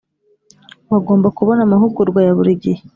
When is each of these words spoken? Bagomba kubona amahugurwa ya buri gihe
Bagomba 0.91 1.27
kubona 1.37 1.61
amahugurwa 1.63 2.19
ya 2.25 2.31
buri 2.37 2.53
gihe 2.63 2.81